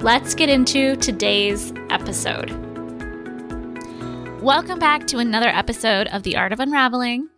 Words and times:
Let's 0.00 0.36
get 0.36 0.48
into 0.48 0.94
today's 0.94 1.72
episode. 1.90 2.50
Welcome 4.40 4.78
back 4.78 5.08
to 5.08 5.18
another 5.18 5.48
episode 5.48 6.06
of 6.06 6.22
The 6.22 6.36
Art 6.36 6.52
of 6.52 6.60
Unraveling. 6.60 7.28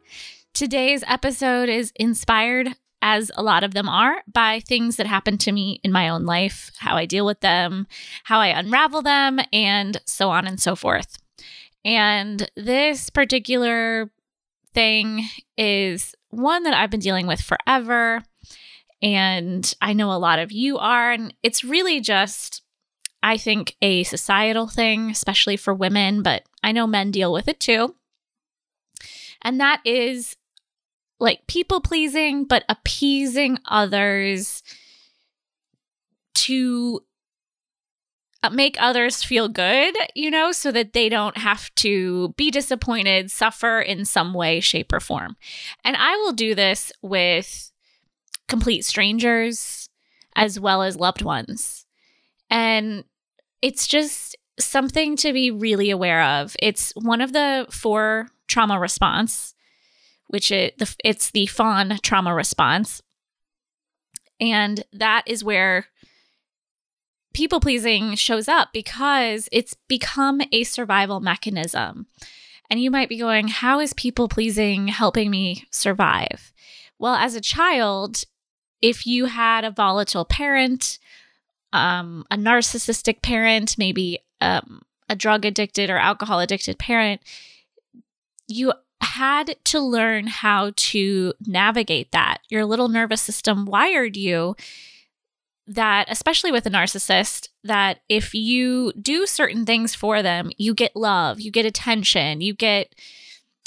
Today's 0.53 1.03
episode 1.07 1.71
is 1.71 1.91
inspired, 1.97 2.69
as 3.01 3.31
a 3.35 3.43
lot 3.43 3.65
of 3.65 3.73
them 3.73 3.89
are, 3.89 4.23
by 4.31 4.61
things 4.61 4.97
that 4.97 5.07
happen 5.07 5.39
to 5.39 5.53
me 5.53 5.81
in 5.83 5.91
my 5.91 6.11
own 6.11 6.27
life, 6.27 6.71
how 6.77 6.97
I 6.97 7.07
deal 7.07 7.25
with 7.25 7.41
them, 7.41 7.87
how 8.25 8.41
I 8.41 8.49
unravel 8.49 9.01
them, 9.01 9.41
and 9.55 9.99
so 10.05 10.29
on 10.29 10.47
and 10.47 10.61
so 10.61 10.77
forth. 10.77 11.17
And 11.83 12.51
this 12.57 13.09
particular 13.09 14.11
thing 14.75 15.25
is 15.57 16.15
one 16.29 16.65
that 16.65 16.75
I've 16.75 16.91
been 16.91 17.01
dealing 17.01 17.27
with 17.27 17.41
forever. 17.41 18.23
And 19.03 19.73
I 19.81 19.93
know 19.93 20.13
a 20.13 20.19
lot 20.19 20.39
of 20.39 20.53
you 20.53 20.79
are. 20.79 21.13
And 21.13 21.35
it's 21.43 21.65
really 21.65 22.01
just, 22.01 22.63
I 23.23 23.37
think, 23.37 23.77
a 23.81 24.03
societal 24.05 24.67
thing, 24.67 25.11
especially 25.11 25.57
for 25.57 25.73
women, 25.75 26.23
but 26.23 26.43
I 26.63 26.73
know 26.73 26.87
men 26.87 27.11
deal 27.11 27.33
with 27.33 27.49
it 27.49 27.61
too. 27.61 27.95
And 29.43 29.59
that 29.61 29.81
is 29.85 30.37
like 31.19 31.47
people 31.47 31.81
pleasing, 31.81 32.45
but 32.45 32.65
appeasing 32.69 33.59
others 33.67 34.63
to 36.35 37.01
uh, 38.43 38.51
make 38.51 38.77
others 38.81 39.23
feel 39.23 39.49
good, 39.49 39.95
you 40.15 40.31
know, 40.31 40.51
so 40.53 40.73
that 40.73 40.95
they 40.95 41.11
don't 41.11 41.37
have 41.37 41.75
to 41.75 42.31
be 42.39 42.51
disappointed, 42.51 43.31
suffer 43.31 43.81
in 43.81 44.05
some 44.07 44.33
way, 44.33 44.61
shape, 44.61 44.93
or 44.93 45.01
form. 45.01 45.37
And 45.85 45.97
I 45.97 46.17
will 46.17 46.33
do 46.33 46.55
this 46.55 46.91
with 47.03 47.70
complete 48.51 48.85
strangers 48.85 49.89
as 50.37 50.61
well 50.61 50.83
as 50.83 50.97
loved 50.97 51.23
ones. 51.23 51.87
And 52.51 53.05
it's 53.63 53.87
just 53.87 54.37
something 54.59 55.17
to 55.17 55.33
be 55.33 55.51
really 55.51 55.91
aware 55.91 56.23
of. 56.23 56.57
It's 56.59 56.93
one 56.97 57.21
of 57.21 57.33
the 57.33 57.67
four 57.71 58.29
trauma 58.47 58.79
response, 58.79 59.55
which 60.29 60.51
it, 60.51 60.79
the, 60.79 60.95
it's 61.05 61.31
the 61.31 61.47
fawn 61.47 61.99
trauma 62.03 62.35
response. 62.35 63.03
And 64.41 64.85
that 64.93 65.25
is 65.27 65.45
where 65.45 65.87
people 67.35 67.61
pleasing 67.61 68.15
shows 68.15 68.49
up 68.49 68.71
because 68.73 69.49
it's 69.53 69.75
become 69.89 70.41
a 70.53 70.65
survival 70.65 71.21
mechanism. 71.21 72.07
And 72.71 72.81
you 72.81 72.91
might 72.91 73.09
be 73.09 73.19
going, 73.19 73.49
How 73.49 73.81
is 73.81 73.93
people 73.93 74.29
pleasing 74.29 74.89
helping 74.89 75.31
me 75.31 75.65
survive? 75.71 76.53
Well, 76.99 77.15
as 77.15 77.35
a 77.35 77.41
child, 77.41 78.25
if 78.83 79.07
you 79.07 79.27
had 79.27 79.65
a 79.65 79.71
volatile 79.71 80.25
parent, 80.25 80.99
um, 81.73 82.25
a 82.31 82.37
narcissistic 82.37 83.23
parent, 83.23 83.77
maybe 83.79 84.21
um, 84.41 84.83
a 85.09 85.17
drug 85.17 85.45
addicted 85.45 85.91
or 85.91 85.99
alcohol 85.99 86.41
addicted 86.41 86.79
parent, 86.79 87.21
you 88.49 88.73
had 89.01 89.57
to 89.65 89.81
learn 89.81 90.27
how 90.27 90.73
to 90.77 91.33
navigate 91.47 92.13
that. 92.13 92.39
Your 92.49 92.65
little 92.65 92.89
nervous 92.89 93.23
system 93.23 93.65
wired 93.65 94.17
you 94.17 94.57
that, 95.67 96.07
especially 96.09 96.51
with 96.51 96.67
a 96.67 96.71
narcissist, 96.71 97.49
that 97.63 98.01
if 98.09 98.35
you 98.35 98.93
do 99.01 99.27
certain 99.27 99.65
things 99.65 99.95
for 99.95 100.21
them, 100.23 100.51
you 100.57 100.75
get 100.75 100.97
love, 100.97 101.41
you 101.41 101.51
get 101.51 101.65
attention, 101.65 102.41
you 102.41 102.55
get 102.55 102.95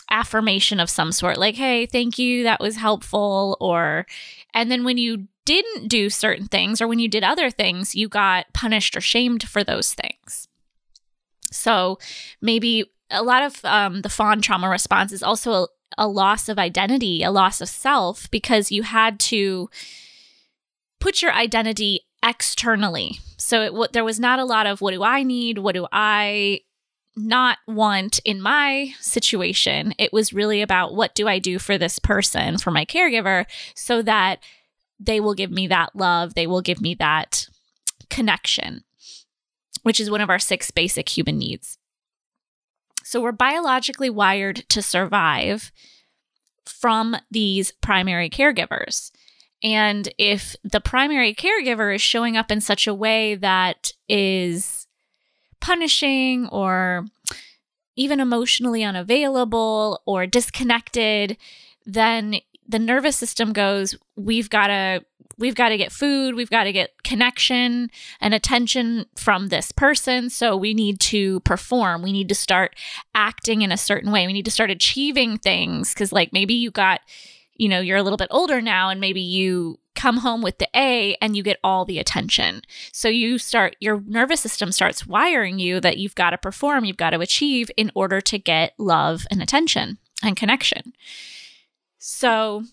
affirmation 0.09 0.79
of 0.79 0.89
some 0.89 1.11
sort, 1.11 1.37
like, 1.37 1.55
hey, 1.55 1.85
thank 1.85 2.19
you, 2.19 2.43
that 2.43 2.59
was 2.59 2.75
helpful. 2.75 3.57
Or, 3.61 4.05
and 4.53 4.69
then 4.69 4.83
when 4.83 4.97
you 4.97 5.27
didn't 5.45 5.87
do 5.87 6.09
certain 6.09 6.47
things 6.47 6.81
or 6.81 6.87
when 6.87 6.99
you 6.99 7.07
did 7.07 7.23
other 7.23 7.49
things, 7.49 7.95
you 7.95 8.07
got 8.07 8.51
punished 8.53 8.95
or 8.95 9.01
shamed 9.01 9.47
for 9.47 9.63
those 9.63 9.93
things. 9.93 10.47
So 11.51 11.99
maybe 12.41 12.91
a 13.09 13.23
lot 13.23 13.43
of 13.43 13.63
um, 13.65 14.01
the 14.01 14.09
fawn 14.09 14.41
trauma 14.41 14.69
response 14.69 15.11
is 15.11 15.21
also 15.21 15.51
a, 15.51 15.67
a 15.99 16.07
loss 16.07 16.49
of 16.49 16.57
identity, 16.57 17.23
a 17.23 17.31
loss 17.31 17.61
of 17.61 17.69
self, 17.69 18.29
because 18.31 18.71
you 18.71 18.83
had 18.83 19.19
to 19.19 19.69
put 20.99 21.21
your 21.21 21.33
identity 21.33 22.01
externally. 22.25 23.19
So 23.37 23.83
it, 23.83 23.93
there 23.93 24.05
was 24.05 24.19
not 24.19 24.39
a 24.39 24.45
lot 24.45 24.65
of 24.65 24.81
what 24.81 24.93
do 24.93 25.03
I 25.03 25.23
need? 25.23 25.57
What 25.57 25.75
do 25.75 25.87
I 25.91 26.61
not 27.15 27.59
want 27.67 28.19
in 28.25 28.41
my 28.41 28.93
situation. 28.99 29.93
It 29.97 30.11
was 30.11 30.33
really 30.33 30.61
about 30.61 30.95
what 30.95 31.15
do 31.15 31.27
I 31.27 31.39
do 31.39 31.59
for 31.59 31.77
this 31.77 31.99
person, 31.99 32.57
for 32.57 32.71
my 32.71 32.85
caregiver, 32.85 33.45
so 33.75 34.01
that 34.01 34.39
they 34.99 35.19
will 35.19 35.33
give 35.33 35.51
me 35.51 35.67
that 35.67 35.95
love, 35.95 36.33
they 36.33 36.47
will 36.47 36.61
give 36.61 36.81
me 36.81 36.95
that 36.95 37.47
connection, 38.09 38.83
which 39.83 39.99
is 39.99 40.09
one 40.09 40.21
of 40.21 40.29
our 40.29 40.39
six 40.39 40.71
basic 40.71 41.09
human 41.09 41.37
needs. 41.37 41.77
So 43.03 43.21
we're 43.21 43.31
biologically 43.31 44.09
wired 44.09 44.57
to 44.69 44.81
survive 44.81 45.71
from 46.65 47.17
these 47.29 47.71
primary 47.71 48.29
caregivers. 48.29 49.11
And 49.61 50.09
if 50.17 50.55
the 50.63 50.81
primary 50.81 51.33
caregiver 51.33 51.93
is 51.93 52.01
showing 52.01 52.37
up 52.37 52.51
in 52.51 52.61
such 52.61 52.87
a 52.87 52.93
way 52.93 53.35
that 53.35 53.91
is 54.07 54.82
punishing 55.63 56.45
or 56.49 57.05
even 57.95 58.19
emotionally 58.19 58.83
unavailable 58.83 60.01
or 60.05 60.27
disconnected, 60.27 61.37
then 61.85 62.35
the 62.67 62.79
nervous 62.79 63.15
system 63.15 63.53
goes, 63.53 63.95
we've 64.17 64.49
got 64.49 64.67
to 64.67 65.05
we've 65.37 65.55
got 65.55 65.69
to 65.69 65.77
get 65.77 65.91
food, 65.91 66.35
we've 66.35 66.49
got 66.49 66.65
to 66.65 66.71
get 66.73 66.91
connection 67.03 67.89
and 68.21 68.33
attention 68.33 69.05
from 69.15 69.47
this 69.47 69.71
person, 69.71 70.29
so 70.29 70.55
we 70.55 70.73
need 70.73 70.99
to 70.99 71.39
perform. 71.39 72.03
We 72.03 72.11
need 72.11 72.29
to 72.29 72.35
start 72.35 72.75
acting 73.15 73.61
in 73.61 73.71
a 73.71 73.77
certain 73.77 74.11
way. 74.11 74.27
We 74.27 74.33
need 74.33 74.45
to 74.45 74.51
start 74.51 74.69
achieving 74.69 75.37
things 75.37 75.93
cuz 75.93 76.11
like 76.11 76.33
maybe 76.33 76.53
you 76.53 76.71
got 76.71 76.99
you 77.55 77.69
know, 77.69 77.79
you're 77.79 77.97
a 77.97 78.03
little 78.03 78.17
bit 78.17 78.29
older 78.31 78.61
now 78.61 78.89
and 78.89 78.99
maybe 78.99 79.21
you 79.21 79.79
come 79.95 80.17
home 80.17 80.41
with 80.41 80.57
the 80.57 80.67
A 80.75 81.15
and 81.21 81.37
you 81.37 81.43
get 81.43 81.59
all 81.63 81.85
the 81.85 81.99
attention. 81.99 82.61
So 82.91 83.07
you 83.09 83.37
start, 83.37 83.75
your 83.79 84.01
nervous 84.07 84.41
system 84.41 84.71
starts 84.71 85.05
wiring 85.05 85.59
you 85.59 85.79
that 85.79 85.97
you've 85.97 86.15
got 86.15 86.31
to 86.31 86.37
perform, 86.37 86.85
you've 86.85 86.97
got 86.97 87.11
to 87.11 87.19
achieve 87.19 87.69
in 87.77 87.91
order 87.93 88.19
to 88.21 88.39
get 88.39 88.73
love 88.77 89.25
and 89.29 89.41
attention 89.41 89.99
and 90.23 90.35
connection. 90.35 90.93
So 91.99 92.63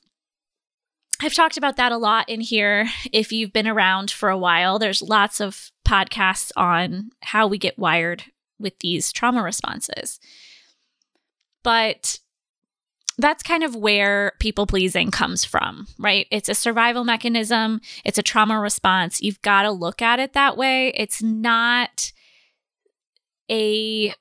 I've 1.20 1.34
talked 1.34 1.58
about 1.58 1.76
that 1.76 1.92
a 1.92 1.98
lot 1.98 2.28
in 2.28 2.40
here. 2.40 2.88
If 3.12 3.30
you've 3.30 3.52
been 3.52 3.68
around 3.68 4.10
for 4.10 4.30
a 4.30 4.38
while, 4.38 4.78
there's 4.78 5.02
lots 5.02 5.40
of 5.40 5.70
podcasts 5.86 6.50
on 6.56 7.10
how 7.20 7.46
we 7.46 7.58
get 7.58 7.78
wired 7.78 8.24
with 8.58 8.78
these 8.80 9.12
trauma 9.12 9.42
responses. 9.42 10.18
But 11.62 12.20
that's 13.20 13.42
kind 13.42 13.62
of 13.62 13.74
where 13.74 14.32
people 14.40 14.66
pleasing 14.66 15.10
comes 15.10 15.44
from, 15.44 15.86
right? 15.98 16.26
It's 16.30 16.48
a 16.48 16.54
survival 16.54 17.04
mechanism, 17.04 17.80
it's 18.04 18.18
a 18.18 18.22
trauma 18.22 18.58
response. 18.60 19.20
You've 19.20 19.42
got 19.42 19.62
to 19.62 19.70
look 19.70 20.02
at 20.02 20.20
it 20.20 20.32
that 20.32 20.56
way. 20.56 20.92
It's 20.96 21.22
not 21.22 22.12
a 23.50 24.14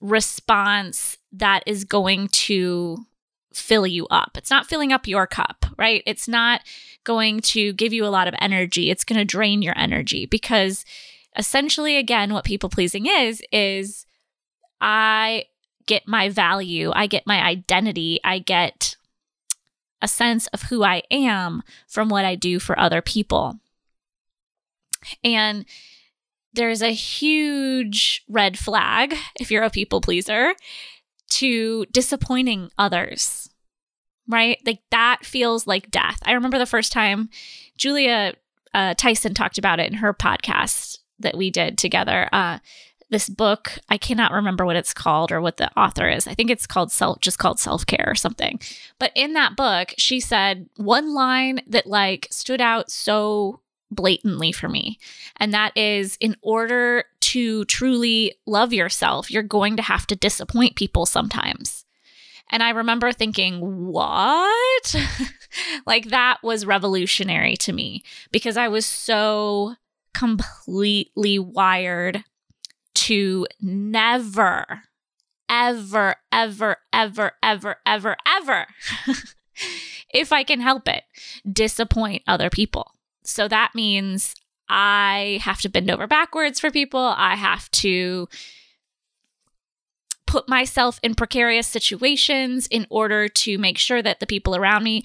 response 0.00 1.18
that 1.32 1.62
is 1.66 1.84
going 1.84 2.28
to 2.28 2.98
fill 3.54 3.86
you 3.86 4.06
up. 4.08 4.36
It's 4.36 4.50
not 4.50 4.66
filling 4.66 4.92
up 4.92 5.06
your 5.06 5.26
cup, 5.26 5.66
right? 5.76 6.02
It's 6.06 6.26
not 6.26 6.62
going 7.04 7.40
to 7.40 7.72
give 7.74 7.92
you 7.92 8.04
a 8.04 8.08
lot 8.08 8.28
of 8.28 8.34
energy. 8.40 8.90
It's 8.90 9.04
going 9.04 9.18
to 9.18 9.24
drain 9.24 9.62
your 9.62 9.76
energy 9.76 10.26
because 10.26 10.84
essentially, 11.36 11.96
again, 11.96 12.32
what 12.32 12.44
people 12.44 12.68
pleasing 12.68 13.06
is, 13.06 13.42
is 13.52 14.06
I 14.80 15.44
get 15.86 16.06
my 16.06 16.28
value, 16.28 16.92
I 16.94 17.06
get 17.06 17.26
my 17.26 17.42
identity, 17.42 18.20
I 18.24 18.38
get 18.38 18.96
a 20.00 20.08
sense 20.08 20.48
of 20.48 20.62
who 20.62 20.82
I 20.82 21.02
am 21.10 21.62
from 21.86 22.08
what 22.08 22.24
I 22.24 22.34
do 22.34 22.58
for 22.58 22.78
other 22.78 23.00
people. 23.00 23.58
And 25.22 25.64
there's 26.52 26.82
a 26.82 26.92
huge 26.92 28.24
red 28.28 28.58
flag 28.58 29.14
if 29.40 29.50
you're 29.50 29.62
a 29.62 29.70
people 29.70 30.00
pleaser 30.00 30.54
to 31.28 31.86
disappointing 31.86 32.70
others, 32.76 33.48
right? 34.28 34.58
Like 34.66 34.80
that 34.90 35.20
feels 35.24 35.66
like 35.66 35.90
death. 35.90 36.18
I 36.24 36.32
remember 36.32 36.58
the 36.58 36.66
first 36.66 36.92
time 36.92 37.30
Julia 37.76 38.34
uh, 38.74 38.94
Tyson 38.94 39.34
talked 39.34 39.58
about 39.58 39.80
it 39.80 39.90
in 39.90 39.98
her 39.98 40.12
podcast 40.12 40.98
that 41.18 41.36
we 41.36 41.50
did 41.50 41.78
together. 41.78 42.28
Uh, 42.32 42.58
this 43.12 43.28
book. 43.28 43.78
I 43.88 43.98
cannot 43.98 44.32
remember 44.32 44.66
what 44.66 44.74
it's 44.74 44.94
called 44.94 45.30
or 45.30 45.40
what 45.40 45.58
the 45.58 45.70
author 45.78 46.08
is. 46.08 46.26
I 46.26 46.34
think 46.34 46.50
it's 46.50 46.66
called 46.66 46.90
self 46.90 47.20
just 47.20 47.38
called 47.38 47.60
self-care 47.60 48.04
or 48.08 48.14
something. 48.16 48.58
But 48.98 49.12
in 49.14 49.34
that 49.34 49.54
book, 49.54 49.94
she 49.98 50.18
said 50.18 50.68
one 50.76 51.14
line 51.14 51.60
that 51.68 51.86
like 51.86 52.26
stood 52.30 52.60
out 52.60 52.90
so 52.90 53.60
blatantly 53.90 54.50
for 54.50 54.68
me. 54.68 54.98
And 55.36 55.52
that 55.52 55.76
is 55.76 56.16
in 56.20 56.36
order 56.42 57.04
to 57.20 57.64
truly 57.66 58.34
love 58.46 58.72
yourself, 58.72 59.30
you're 59.30 59.42
going 59.42 59.76
to 59.76 59.82
have 59.82 60.06
to 60.08 60.16
disappoint 60.16 60.76
people 60.76 61.06
sometimes. 61.06 61.84
And 62.50 62.62
I 62.62 62.70
remember 62.70 63.12
thinking, 63.12 63.86
what? 63.86 64.96
like 65.86 66.06
that 66.06 66.38
was 66.42 66.66
revolutionary 66.66 67.56
to 67.58 67.72
me 67.72 68.02
because 68.30 68.56
I 68.56 68.68
was 68.68 68.86
so 68.86 69.76
completely 70.14 71.38
wired 71.38 72.24
to 73.02 73.46
never, 73.60 74.82
ever, 75.48 76.14
ever, 76.30 76.76
ever, 76.92 77.32
ever, 77.42 77.76
ever, 77.84 78.16
ever, 78.26 78.66
if 80.14 80.32
I 80.32 80.44
can 80.44 80.60
help 80.60 80.86
it, 80.86 81.02
disappoint 81.50 82.22
other 82.28 82.48
people. 82.48 82.92
So 83.24 83.48
that 83.48 83.72
means 83.74 84.36
I 84.68 85.40
have 85.42 85.60
to 85.62 85.68
bend 85.68 85.90
over 85.90 86.06
backwards 86.06 86.60
for 86.60 86.70
people. 86.70 87.00
I 87.00 87.34
have 87.34 87.68
to 87.72 88.28
put 90.26 90.48
myself 90.48 91.00
in 91.02 91.16
precarious 91.16 91.66
situations 91.66 92.68
in 92.68 92.86
order 92.88 93.28
to 93.28 93.58
make 93.58 93.78
sure 93.78 94.00
that 94.00 94.20
the 94.20 94.26
people 94.26 94.54
around 94.54 94.84
me 94.84 95.02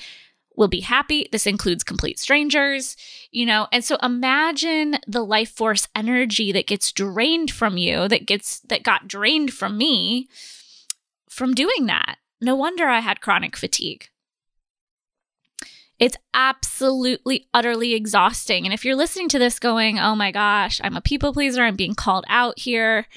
will 0.58 0.68
be 0.68 0.82
happy. 0.82 1.30
This 1.32 1.48
includes 1.48 1.84
complete 1.84 2.20
strangers, 2.20 2.98
you 3.32 3.46
know. 3.46 3.68
And 3.72 3.86
so 3.86 3.96
imagine 4.04 4.98
the 5.08 5.24
life 5.24 5.52
force 5.52 5.88
energy 5.96 6.52
that 6.52 6.68
gets 6.68 6.92
drained 6.92 7.52
from 7.52 7.78
you, 7.78 8.10
that 8.10 8.26
gets 8.26 8.60
that 8.62 8.84
got 8.84 9.08
drained 9.08 9.54
from 9.54 9.78
me 9.78 10.28
from 11.30 11.54
doing 11.54 11.86
that. 11.86 12.18
No 12.42 12.56
wonder 12.56 12.88
I 12.88 13.00
had 13.00 13.22
chronic 13.22 13.56
fatigue. 13.56 14.10
It's 16.00 16.18
absolutely, 16.34 17.48
utterly 17.54 17.94
exhausting. 17.94 18.66
And 18.66 18.74
if 18.74 18.86
you're 18.86 18.96
listening 18.96 19.30
to 19.30 19.40
this 19.40 19.58
going, 19.58 19.98
oh 19.98 20.16
my 20.16 20.32
gosh, 20.32 20.80
I'm 20.84 20.96
a 20.96 21.02
people 21.02 21.34
pleaser, 21.34 21.64
I'm 21.64 21.76
being 21.76 21.96
called 21.96 22.26
out 22.30 22.60
here, 22.60 23.08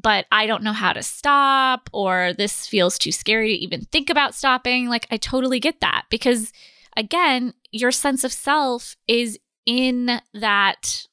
but 0.00 0.26
I 0.30 0.46
don't 0.46 0.62
know 0.62 0.72
how 0.72 0.92
to 0.92 1.02
stop, 1.02 1.90
or 1.92 2.32
this 2.32 2.66
feels 2.66 2.98
too 2.98 3.10
scary 3.10 3.48
to 3.48 3.62
even 3.64 3.82
think 3.86 4.08
about 4.08 4.34
stopping. 4.34 4.88
Like, 4.88 5.06
I 5.10 5.16
totally 5.16 5.58
get 5.58 5.80
that 5.80 6.04
because, 6.08 6.52
again, 6.96 7.52
your 7.72 7.90
sense 7.90 8.22
of 8.22 8.32
self 8.32 8.96
is 9.08 9.38
in 9.66 10.20
that 10.32 11.06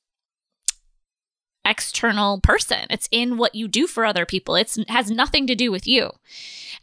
external 1.65 2.39
person. 2.41 2.85
It's 2.91 3.09
in 3.11 3.37
what 3.37 3.55
you 3.55 3.67
do 3.67 3.87
for 3.87 4.05
other 4.05 4.25
people. 4.25 4.55
It's, 4.55 4.77
has 4.87 5.09
nothing 5.09 5.47
to 5.47 5.55
do 5.55 5.71
with 5.71 5.87
you. 5.87 6.11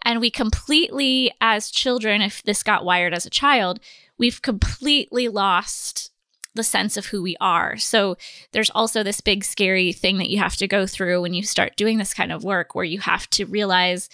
And 0.04 0.20
we 0.20 0.28
completely, 0.28 1.30
as 1.40 1.70
children, 1.70 2.20
if 2.20 2.42
this 2.42 2.64
got 2.64 2.84
wired 2.84 3.14
as 3.14 3.24
a 3.24 3.30
child, 3.30 3.78
we've 4.18 4.42
completely 4.42 5.28
lost 5.28 6.10
the 6.54 6.62
sense 6.62 6.96
of 6.96 7.06
who 7.06 7.22
we 7.22 7.36
are. 7.40 7.76
So 7.76 8.16
there's 8.52 8.70
also 8.70 9.02
this 9.02 9.20
big 9.20 9.44
scary 9.44 9.92
thing 9.92 10.18
that 10.18 10.30
you 10.30 10.38
have 10.38 10.56
to 10.56 10.68
go 10.68 10.86
through 10.86 11.22
when 11.22 11.34
you 11.34 11.42
start 11.42 11.76
doing 11.76 11.98
this 11.98 12.14
kind 12.14 12.32
of 12.32 12.44
work 12.44 12.74
where 12.74 12.84
you 12.84 13.00
have 13.00 13.28
to 13.30 13.46
realize 13.46 14.08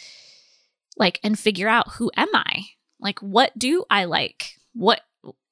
like 0.96 1.20
and 1.22 1.38
figure 1.38 1.68
out 1.68 1.92
who 1.92 2.10
am 2.16 2.28
I? 2.34 2.66
Like 3.00 3.18
what 3.20 3.58
do 3.58 3.84
I 3.90 4.04
like? 4.04 4.52
What 4.72 5.00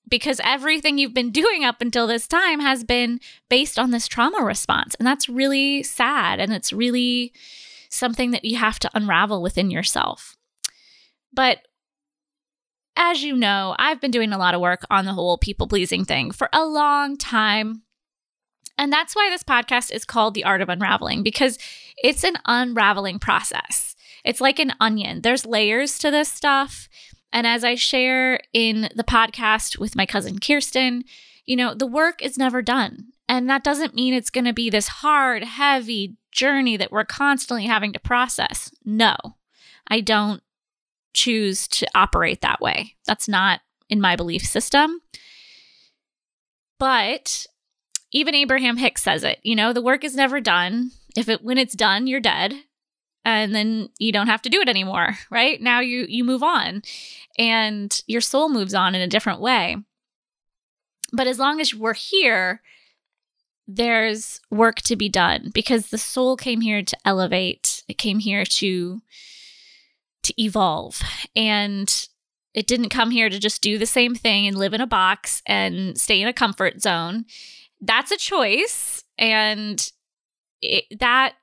because 0.09 0.41
everything 0.44 0.99
you've 0.99 1.15
been 1.15 1.33
doing 1.33 1.65
up 1.65 1.81
until 1.81 2.06
this 2.06 2.29
time 2.29 2.61
has 2.61 2.85
been 2.85 3.19
based 3.50 3.77
on 3.77 3.91
this 3.91 4.06
trauma 4.06 4.44
response. 4.44 4.94
And 4.94 5.06
that's 5.06 5.29
really 5.29 5.83
sad 5.83 6.38
and 6.38 6.53
it's 6.53 6.73
really 6.73 7.33
something 7.91 8.31
that 8.31 8.44
you 8.44 8.56
have 8.56 8.79
to 8.81 8.91
unravel 8.94 9.43
within 9.43 9.71
yourself. 9.71 10.37
But 11.33 11.59
as 12.97 13.23
you 13.23 13.37
know, 13.37 13.75
I've 13.79 14.01
been 14.01 14.11
doing 14.11 14.33
a 14.33 14.39
lot 14.39 14.55
of 14.55 14.61
work 14.61 14.85
on 14.91 15.05
the 15.05 15.13
whole 15.13 15.39
people 15.39 15.69
pleasing 15.69 16.05
thing 16.05 16.31
for 16.31 16.49
a 16.53 16.65
long 16.65 17.17
time. 17.17 17.83
And 18.79 18.93
that's 18.93 19.15
why 19.15 19.31
this 19.31 19.43
podcast 19.43 19.93
is 19.93 20.05
called 20.05 20.35
The 20.35 20.45
Art 20.45 20.61
of 20.61 20.69
Unraveling, 20.69 21.23
because 21.23 21.59
it's 21.97 22.25
an 22.25 22.37
unraveling 22.45 23.19
process. 23.19 23.95
It's 24.25 24.41
like 24.41 24.59
an 24.59 24.73
onion, 24.81 25.23
there's 25.23 25.47
layers 25.47 25.99
to 25.99 26.11
this 26.11 26.29
stuff. 26.29 26.89
And 27.33 27.47
as 27.47 27.65
I 27.65 27.75
share 27.75 28.41
in 28.53 28.89
the 28.95 29.05
podcast 29.05 29.79
with 29.79 29.97
my 29.97 30.07
cousin 30.07 30.39
Kirsten, 30.39 31.05
you 31.45 31.57
know, 31.57 31.75
the 31.75 31.87
work 31.87 32.23
is 32.23 32.39
never 32.39 32.63
done. 32.63 33.13
And 33.29 33.49
that 33.51 33.65
doesn't 33.65 33.95
mean 33.95 34.15
it's 34.15 34.31
going 34.31 34.45
to 34.45 34.53
be 34.53 34.71
this 34.71 34.89
hard, 34.89 35.43
heavy 35.43 36.17
journey 36.31 36.77
that 36.77 36.93
we're 36.93 37.05
constantly 37.05 37.67
having 37.67 37.93
to 37.93 37.99
process. 37.99 38.71
No, 38.85 39.17
I 39.89 40.01
don't 40.01 40.43
choose 41.17 41.67
to 41.69 41.87
operate 41.95 42.43
that 42.43 42.61
way. 42.61 42.95
That's 43.07 43.27
not 43.27 43.61
in 43.89 44.01
my 44.01 44.15
belief 44.15 44.43
system. 44.43 45.01
But 46.79 47.47
even 48.13 48.35
Abraham 48.35 48.77
Hicks 48.77 49.03
says 49.03 49.25
it, 49.25 49.41
you 49.43 49.57
know, 49.57 49.73
the 49.73 49.83
work 49.83 50.05
is 50.05 50.15
never 50.15 50.41
done. 50.41 50.93
If 51.17 51.29
it 51.29 51.43
when 51.43 51.59
it's 51.59 51.75
done, 51.75 52.07
you're 52.07 52.21
dead. 52.21 52.55
And 53.25 53.53
then 53.55 53.89
you 53.99 54.13
don't 54.13 54.29
have 54.29 54.43
to 54.43 54.49
do 54.49 54.61
it 54.61 54.69
anymore, 54.69 55.19
right? 55.31 55.61
Now 55.61 55.81
you 55.81 56.07
you 56.09 56.23
move 56.23 56.43
on 56.43 56.83
and 57.39 58.01
your 58.07 58.21
soul 58.21 58.49
moves 58.49 58.75
on 58.75 58.95
in 58.95 59.01
a 59.01 59.09
different 59.09 59.41
way. 59.41 59.77
But 61.12 61.27
as 61.27 61.39
long 61.39 61.61
as 61.61 61.75
we're 61.75 61.95
here, 61.95 62.61
there's 63.67 64.41
work 64.51 64.77
to 64.83 64.97
be 64.97 65.09
done 65.09 65.51
because 65.53 65.89
the 65.89 65.99
soul 65.99 66.37
came 66.37 66.61
here 66.61 66.83
to 66.83 66.97
elevate. 67.05 67.83
It 67.89 67.99
came 67.99 68.19
here 68.19 68.45
to 68.45 69.01
to 70.26 70.43
evolve. 70.43 71.00
And 71.34 72.08
it 72.55 72.67
didn't 72.67 72.88
come 72.88 73.11
here 73.11 73.28
to 73.28 73.38
just 73.38 73.62
do 73.62 73.78
the 73.78 73.87
same 73.87 74.14
thing 74.14 74.46
and 74.46 74.56
live 74.56 74.75
in 74.75 74.81
a 74.81 74.87
box 74.87 75.43
and 75.46 75.99
stay 75.99 76.20
in 76.20 76.28
a 76.28 76.32
comfort 76.32 76.81
zone. 76.81 77.26
That's 77.81 78.11
a 78.11 78.17
choice. 78.17 79.05
And 79.19 79.90
it, 80.62 80.84
that 80.99 81.34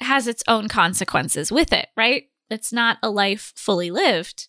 has 0.00 0.26
its 0.26 0.42
own 0.48 0.68
consequences 0.68 1.52
with 1.52 1.72
it, 1.72 1.88
right? 1.96 2.24
It's 2.50 2.72
not 2.72 2.98
a 3.02 3.10
life 3.10 3.52
fully 3.56 3.90
lived. 3.90 4.48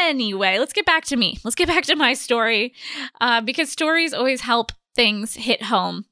Anyway, 0.00 0.58
let's 0.58 0.72
get 0.72 0.86
back 0.86 1.04
to 1.06 1.16
me. 1.16 1.38
Let's 1.42 1.54
get 1.54 1.68
back 1.68 1.84
to 1.84 1.96
my 1.96 2.14
story 2.14 2.74
uh, 3.20 3.40
because 3.40 3.70
stories 3.70 4.12
always 4.12 4.42
help 4.42 4.72
things 4.94 5.34
hit 5.34 5.64
home. 5.64 6.04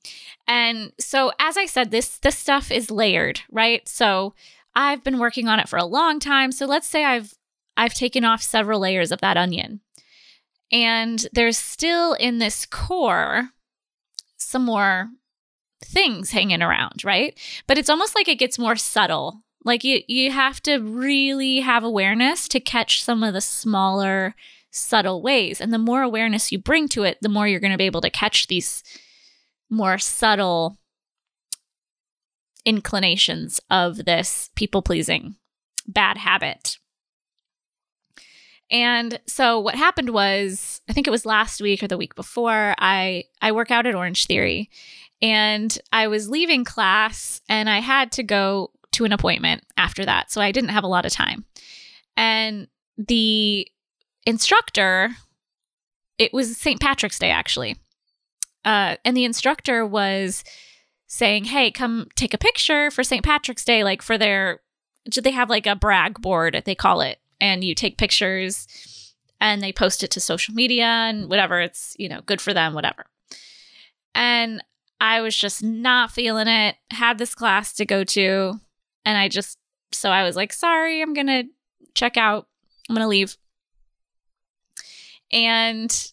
And 0.49 0.93
so, 0.99 1.33
as 1.39 1.57
I 1.57 1.67
said, 1.67 1.91
this 1.91 2.19
this 2.19 2.39
stuff 2.39 2.73
is 2.73 2.91
layered, 2.91 3.43
right? 3.51 3.87
So 3.89 4.35
I've 4.75 5.03
been 5.05 5.19
working 5.19 5.49
on 5.49 5.61
it 5.61 5.69
for 5.69 5.79
a 5.79 5.85
long 5.85 6.21
time. 6.21 6.53
So 6.53 6.67
let's 6.67 6.87
say 6.87 7.05
I've 7.05 7.35
I've 7.77 7.95
taken 7.95 8.25
off 8.25 8.43
several 8.43 8.81
layers 8.81 9.13
of 9.13 9.21
that 9.21 9.37
onion. 9.37 9.81
And 10.73 11.27
there's 11.33 11.59
still 11.59 12.13
in 12.15 12.39
this 12.39 12.67
core 12.67 13.51
some 14.37 14.65
more 14.65 15.09
things 15.85 16.31
hanging 16.31 16.63
around, 16.63 17.05
right? 17.05 17.39
But 17.67 17.79
it's 17.79 17.91
almost 17.91 18.15
like 18.15 18.29
it 18.29 18.39
gets 18.39 18.59
more 18.59 18.77
subtle. 18.77 19.43
Like 19.65 19.85
you 19.85 20.03
you 20.09 20.31
have 20.31 20.63
to 20.63 20.79
really 20.79 21.61
have 21.61 21.85
awareness 21.85 22.49
to 22.49 22.61
catch 22.61 23.03
some 23.03 23.23
of 23.23 23.35
the 23.35 23.41
smaller 23.41 24.35
subtle 24.71 25.23
ways. 25.23 25.61
And 25.61 25.73
the 25.73 25.79
more 25.79 26.03
awareness 26.03 26.53
you 26.53 26.59
bring 26.59 26.89
to 26.89 27.03
it, 27.03 27.19
the 27.21 27.29
more 27.29 27.47
you're 27.49 27.61
going 27.61 27.73
to 27.73 27.79
be 27.79 27.85
able 27.85 28.01
to 28.03 28.11
catch 28.11 28.47
these 28.47 28.83
more 29.69 29.99
subtle 29.99 30.79
inclinations 32.65 33.61
of 33.71 34.05
this 34.05 34.51
people 34.55 34.83
pleasing 34.83 35.37
bad 35.87 36.17
habit. 36.17 36.79
And 38.71 39.19
so 39.27 39.59
what 39.59 39.75
happened 39.75 40.11
was, 40.11 40.81
I 40.89 40.93
think 40.93 41.07
it 41.07 41.11
was 41.11 41.27
last 41.27 41.61
week 41.61 41.83
or 41.83 41.89
the 41.89 41.99
week 41.99 42.15
before, 42.15 42.75
I 42.79 43.25
I 43.43 43.53
work 43.53 43.71
out 43.71 43.87
at 43.87 43.95
Orange 43.97 44.27
Theory 44.27 44.71
and 45.21 45.77
I 45.93 46.07
was 46.07 46.31
leaving 46.31 46.65
class 46.65 47.41
and 47.49 47.69
I 47.69 47.81
had 47.81 48.13
to 48.13 48.23
go 48.23 48.71
to 48.93 49.05
an 49.05 49.13
appointment 49.13 49.65
after 49.77 50.05
that. 50.05 50.31
So 50.31 50.41
I 50.41 50.53
didn't 50.53 50.71
have 50.71 50.85
a 50.85 50.89
lot 50.89 51.05
of 51.05 51.13
time. 51.13 51.45
And 52.17 52.69
the 52.97 53.67
instructor, 54.27 55.11
it 56.19 56.33
was 56.33 56.57
St. 56.57 56.81
Patrick's 56.81 57.19
Day 57.19 57.31
actually. 57.31 57.77
Uh, 58.65 58.97
and 59.05 59.17
the 59.17 59.25
instructor 59.25 59.87
was 59.87 60.45
saying, 61.13 61.47
"Hey, 61.47 61.73
come 61.73 62.07
take 62.15 62.33
a 62.33 62.39
picture 62.39 62.89
for 62.89 63.03
St. 63.03 63.25
Patrick's 63.25 63.65
Day 63.65 63.83
like 63.83 64.01
for 64.01 64.17
their 64.17 64.61
they 65.21 65.33
have 65.33 65.51
like 65.51 65.67
a 65.67 65.75
brag 65.75 66.21
board 66.21 66.55
they 66.65 66.75
call 66.77 67.01
it 67.01 67.19
and 67.41 67.65
you 67.65 67.75
take 67.75 67.99
pictures 67.99 68.69
and 69.41 69.61
they 69.61 69.73
post 69.73 70.05
it 70.05 70.13
to 70.13 70.21
social 70.21 70.55
media 70.55 70.85
and 70.85 71.29
whatever 71.29 71.61
it's, 71.61 71.97
you 71.99 72.09
know, 72.09 72.21
good 72.27 72.41
for 72.41 72.55
them, 72.55 72.75
whatever." 72.75 73.07
And 74.15 74.63
I 75.01 75.21
was 75.21 75.37
just 75.37 75.65
not 75.65 76.13
feeling 76.13 76.47
it. 76.47 76.77
Had 76.93 77.19
this 77.19 77.35
class 77.35 77.73
to 77.75 77.85
go 77.85 78.05
to 78.05 78.61
and 79.05 79.19
I 79.19 79.29
just 79.29 79.59
so 79.91 80.11
I 80.11 80.23
was 80.23 80.37
like, 80.37 80.53
"Sorry, 80.53 81.03
I'm 81.03 81.13
to 81.27 81.45
check 81.95 82.17
out. 82.17 82.47
I'm 82.89 82.95
to 83.05 83.09
leave." 83.09 83.37
And 85.33 86.13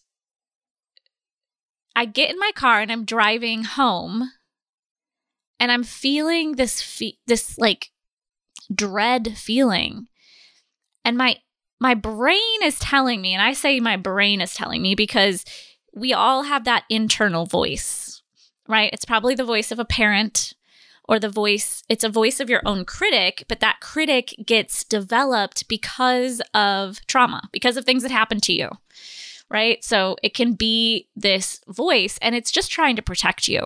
I 1.94 2.04
get 2.04 2.30
in 2.30 2.38
my 2.40 2.50
car 2.56 2.80
and 2.80 2.90
I'm 2.90 3.04
driving 3.04 3.62
home 3.62 4.32
and 5.60 5.72
I'm 5.72 5.84
feeling 5.84 6.52
this 6.52 6.82
fe- 6.82 7.18
this 7.26 7.58
like 7.58 7.90
dread 8.74 9.36
feeling. 9.36 10.08
And 11.04 11.16
my 11.16 11.38
my 11.80 11.94
brain 11.94 12.62
is 12.62 12.78
telling 12.78 13.20
me, 13.20 13.32
and 13.34 13.42
I 13.42 13.52
say 13.52 13.80
my 13.80 13.96
brain 13.96 14.40
is 14.40 14.54
telling 14.54 14.82
me 14.82 14.94
because 14.94 15.44
we 15.94 16.12
all 16.12 16.44
have 16.44 16.64
that 16.64 16.84
internal 16.90 17.46
voice, 17.46 18.22
right? 18.68 18.90
It's 18.92 19.04
probably 19.04 19.34
the 19.34 19.44
voice 19.44 19.70
of 19.70 19.78
a 19.78 19.84
parent 19.84 20.54
or 21.08 21.18
the 21.18 21.30
voice, 21.30 21.82
it's 21.88 22.04
a 22.04 22.08
voice 22.08 22.38
of 22.38 22.50
your 22.50 22.60
own 22.66 22.84
critic, 22.84 23.44
but 23.48 23.60
that 23.60 23.80
critic 23.80 24.34
gets 24.44 24.84
developed 24.84 25.66
because 25.66 26.42
of 26.52 27.04
trauma, 27.06 27.48
because 27.50 27.78
of 27.78 27.84
things 27.84 28.02
that 28.02 28.12
happened 28.12 28.42
to 28.42 28.52
you, 28.52 28.68
right? 29.50 29.82
So 29.82 30.16
it 30.22 30.34
can 30.34 30.52
be 30.52 31.08
this 31.16 31.60
voice 31.66 32.18
and 32.20 32.34
it's 32.34 32.50
just 32.52 32.70
trying 32.70 32.96
to 32.96 33.02
protect 33.02 33.48
you. 33.48 33.64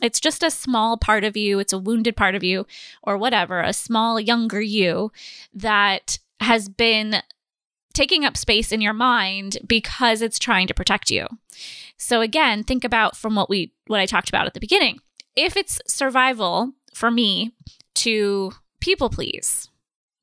It's 0.00 0.20
just 0.20 0.42
a 0.42 0.50
small 0.50 0.96
part 0.96 1.24
of 1.24 1.36
you, 1.36 1.58
it's 1.58 1.72
a 1.72 1.78
wounded 1.78 2.16
part 2.16 2.34
of 2.34 2.44
you, 2.44 2.66
or 3.02 3.16
whatever, 3.16 3.60
a 3.60 3.72
small, 3.72 4.20
younger 4.20 4.60
you 4.60 5.10
that 5.52 6.18
has 6.40 6.68
been 6.68 7.22
taking 7.94 8.24
up 8.24 8.36
space 8.36 8.70
in 8.70 8.80
your 8.80 8.92
mind 8.92 9.58
because 9.66 10.22
it's 10.22 10.38
trying 10.38 10.68
to 10.68 10.74
protect 10.74 11.10
you. 11.10 11.26
So 11.96 12.20
again, 12.20 12.62
think 12.62 12.84
about 12.84 13.16
from 13.16 13.34
what 13.34 13.50
we 13.50 13.72
what 13.88 14.00
I 14.00 14.06
talked 14.06 14.28
about 14.28 14.46
at 14.46 14.54
the 14.54 14.60
beginning. 14.60 15.00
If 15.34 15.56
it's 15.56 15.80
survival 15.86 16.72
for 16.94 17.10
me 17.10 17.52
to 17.96 18.52
people 18.80 19.10
please, 19.10 19.68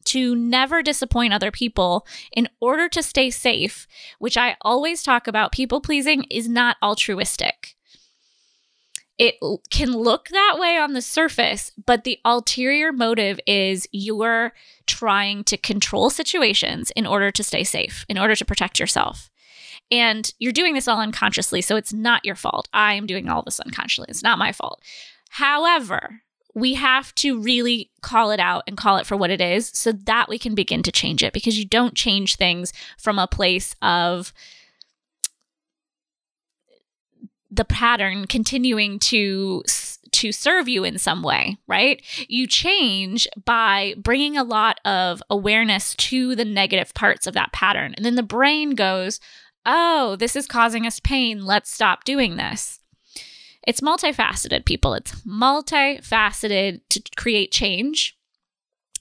to 0.06 0.36
never 0.36 0.82
disappoint 0.82 1.34
other 1.34 1.52
people 1.52 2.06
in 2.32 2.48
order 2.62 2.88
to 2.90 3.04
stay 3.04 3.30
safe, 3.30 3.88
which 4.20 4.38
I 4.38 4.56
always 4.62 5.04
talk 5.04 5.28
about, 5.28 5.52
people 5.52 5.82
pleasing 5.82 6.24
is 6.30 6.48
not 6.48 6.78
altruistic. 6.82 7.75
It 9.18 9.36
can 9.70 9.94
look 9.94 10.28
that 10.30 10.58
way 10.60 10.78
on 10.78 10.94
the 10.94 11.02
surface, 11.02 11.72
but 11.86 12.04
the 12.04 12.20
ulterior 12.26 12.92
motive 12.92 13.40
is 13.48 13.88
you're 13.92 14.54
trying 14.88 15.46
to 15.46 15.58
control 15.58 16.10
situations 16.10 16.92
in 16.96 17.08
order 17.08 17.32
to 17.32 17.44
stay 17.44 17.64
safe, 17.64 18.06
in 18.10 18.18
order 18.18 18.36
to 18.36 18.46
protect 18.46 18.80
yourself. 18.80 19.30
And 19.90 20.34
you're 20.40 20.52
doing 20.52 20.74
this 20.74 20.88
all 20.88 21.00
unconsciously, 21.00 21.62
so 21.62 21.76
it's 21.76 21.94
not 21.94 22.26
your 22.26 22.36
fault. 22.36 22.68
I 22.74 22.96
am 22.96 23.06
doing 23.06 23.30
all 23.30 23.44
this 23.44 23.60
unconsciously. 23.60 24.08
It's 24.10 24.24
not 24.24 24.40
my 24.40 24.52
fault. 24.52 24.82
However, 25.30 26.22
we 26.54 26.74
have 26.76 27.14
to 27.16 27.40
really 27.40 27.92
call 28.02 28.32
it 28.32 28.40
out 28.40 28.64
and 28.66 28.78
call 28.78 28.98
it 28.98 29.06
for 29.06 29.18
what 29.18 29.30
it 29.30 29.42
is 29.42 29.70
so 29.74 29.92
that 29.92 30.30
we 30.30 30.40
can 30.40 30.56
begin 30.56 30.82
to 30.84 30.92
change 30.92 31.22
it 31.22 31.34
because 31.34 31.60
you 31.60 31.66
don't 31.66 31.96
change 31.96 32.36
things 32.38 32.72
from 32.98 33.20
a 33.20 33.28
place 33.28 33.76
of 33.82 34.34
the 37.56 37.66
pattern 37.66 38.28
continuing 38.28 39.00
to 39.00 39.64
to 40.12 40.32
serve 40.32 40.70
you 40.70 40.86
in 40.86 40.98
some 40.98 41.24
way, 41.24 41.58
right? 41.68 42.02
You 42.30 42.48
change 42.48 43.28
by 43.44 43.96
bringing 43.98 44.38
a 44.38 44.44
lot 44.44 44.80
of 44.86 45.22
awareness 45.30 45.94
to 45.96 46.36
the 46.36 46.46
negative 46.46 46.94
parts 46.94 47.28
of 47.28 47.34
that 47.34 47.52
pattern. 47.52 47.94
And 47.96 48.06
then 48.06 48.16
the 48.16 48.24
brain 48.24 48.76
goes, 48.76 49.20
"Oh, 49.66 50.16
this 50.16 50.36
is 50.36 50.48
causing 50.48 50.88
us 50.88 51.00
pain. 51.00 51.46
Let's 51.46 51.72
stop 51.72 52.06
doing 52.06 52.38
this." 52.38 52.80
It's 53.68 53.82
multifaceted, 53.82 54.66
people. 54.66 54.94
It's 54.94 55.12
multifaceted 55.24 56.82
to 56.90 57.02
create 57.18 57.52
change. 57.52 58.16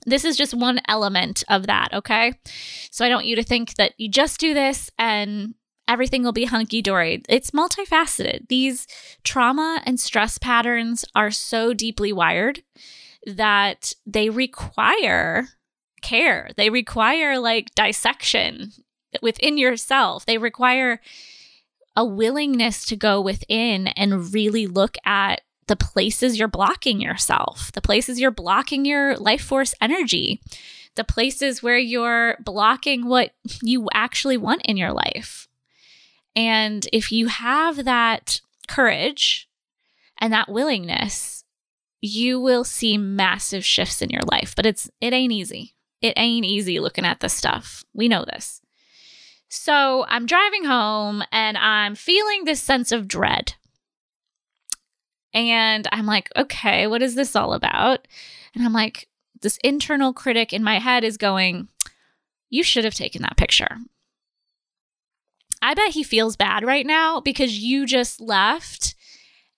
This 0.06 0.24
is 0.24 0.36
just 0.36 0.54
one 0.54 0.80
element 0.88 1.44
of 1.48 1.66
that, 1.66 1.92
okay? 1.92 2.34
So 2.90 3.04
I 3.04 3.08
don't 3.08 3.18
want 3.18 3.26
you 3.26 3.36
to 3.36 3.42
think 3.42 3.74
that 3.74 3.92
you 3.98 4.08
just 4.08 4.40
do 4.40 4.52
this 4.52 4.90
and 4.98 5.54
everything 5.88 6.22
will 6.22 6.32
be 6.32 6.44
hunky 6.44 6.82
dory. 6.82 7.22
It's 7.28 7.50
multifaceted. 7.50 8.48
These 8.48 8.86
trauma 9.22 9.82
and 9.84 9.98
stress 9.98 10.38
patterns 10.38 11.04
are 11.14 11.30
so 11.30 11.74
deeply 11.74 12.12
wired 12.12 12.62
that 13.26 13.94
they 14.06 14.30
require 14.30 15.48
care. 16.02 16.50
They 16.56 16.70
require 16.70 17.38
like 17.38 17.74
dissection 17.74 18.72
within 19.22 19.58
yourself. 19.58 20.26
They 20.26 20.38
require 20.38 21.00
a 21.96 22.04
willingness 22.04 22.84
to 22.86 22.96
go 22.96 23.20
within 23.20 23.88
and 23.88 24.32
really 24.34 24.66
look 24.66 24.96
at 25.04 25.42
the 25.66 25.76
places 25.76 26.38
you're 26.38 26.48
blocking 26.48 27.00
yourself, 27.00 27.72
the 27.72 27.80
places 27.80 28.20
you're 28.20 28.30
blocking 28.30 28.84
your 28.84 29.16
life 29.16 29.42
force 29.42 29.74
energy, 29.80 30.42
the 30.96 31.04
places 31.04 31.62
where 31.62 31.78
you're 31.78 32.36
blocking 32.44 33.06
what 33.06 33.32
you 33.62 33.88
actually 33.94 34.36
want 34.36 34.62
in 34.64 34.76
your 34.76 34.92
life. 34.92 35.43
And 36.36 36.86
if 36.92 37.12
you 37.12 37.28
have 37.28 37.84
that 37.84 38.40
courage 38.66 39.48
and 40.18 40.32
that 40.32 40.48
willingness, 40.48 41.44
you 42.00 42.40
will 42.40 42.64
see 42.64 42.98
massive 42.98 43.64
shifts 43.64 44.02
in 44.02 44.10
your 44.10 44.22
life. 44.30 44.54
But 44.56 44.66
it's 44.66 44.90
it 45.00 45.12
ain't 45.12 45.32
easy. 45.32 45.74
It 46.00 46.14
ain't 46.16 46.44
easy 46.44 46.80
looking 46.80 47.04
at 47.06 47.20
this 47.20 47.32
stuff. 47.32 47.84
We 47.94 48.08
know 48.08 48.24
this. 48.24 48.60
So 49.48 50.04
I'm 50.08 50.26
driving 50.26 50.64
home 50.64 51.22
and 51.30 51.56
I'm 51.56 51.94
feeling 51.94 52.44
this 52.44 52.60
sense 52.60 52.92
of 52.92 53.08
dread. 53.08 53.54
And 55.32 55.88
I'm 55.92 56.06
like, 56.06 56.28
okay, 56.36 56.86
what 56.86 57.02
is 57.02 57.14
this 57.14 57.34
all 57.34 57.54
about? 57.54 58.06
And 58.54 58.64
I'm 58.64 58.72
like, 58.72 59.08
this 59.40 59.58
internal 59.64 60.12
critic 60.12 60.52
in 60.52 60.62
my 60.62 60.78
head 60.78 61.04
is 61.04 61.16
going, 61.16 61.68
you 62.50 62.62
should 62.62 62.84
have 62.84 62.94
taken 62.94 63.22
that 63.22 63.36
picture. 63.36 63.78
I 65.64 65.72
bet 65.72 65.92
he 65.92 66.02
feels 66.02 66.36
bad 66.36 66.62
right 66.62 66.84
now 66.84 67.20
because 67.20 67.58
you 67.58 67.86
just 67.86 68.20
left 68.20 68.94